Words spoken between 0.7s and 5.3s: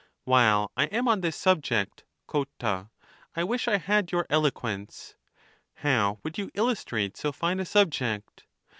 I am on this subject, Cotta, I wish I had your eloquence: